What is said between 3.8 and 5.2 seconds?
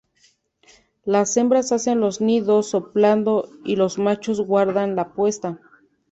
machos guardan la